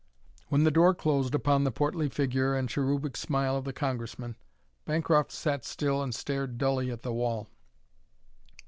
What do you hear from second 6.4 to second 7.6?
dully at the wall.